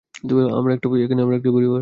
আমরা 0.57 0.71
একটা 0.73 0.87
পরিবার। 1.51 1.79